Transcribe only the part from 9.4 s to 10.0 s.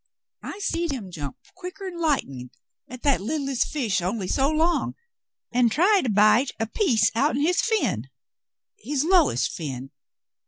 fin.